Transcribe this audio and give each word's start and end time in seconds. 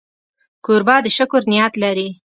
کوربه 0.65 0.95
د 1.03 1.07
شکر 1.17 1.41
نیت 1.51 1.73
لري. 1.83 2.09